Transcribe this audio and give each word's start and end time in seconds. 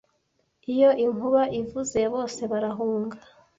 iyo 0.73 0.89
inkuba 1.05 1.41
ivuze 1.61 1.99
bose 2.13 2.41
barahunga 2.51 3.17